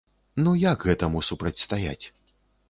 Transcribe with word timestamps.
Ну 0.45 0.53
як 0.63 0.85
гэтаму 0.89 1.21
супрацьстаяць? 1.29 2.01